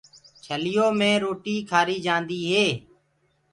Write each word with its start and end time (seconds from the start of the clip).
ڇليو 0.45 0.85
مي 0.99 1.11
روٽيٚ 1.23 1.65
کآريٚ 1.69 2.03
جآنٚديٚ 2.05 2.43
هي 2.51 2.65